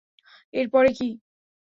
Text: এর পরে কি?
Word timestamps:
এর 0.53 0.67
পরে 0.73 0.89
কি? 0.97 1.09